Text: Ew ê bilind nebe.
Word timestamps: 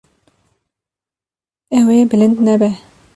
Ew 1.77 1.87
ê 1.97 1.99
bilind 2.09 2.37
nebe. 2.47 2.69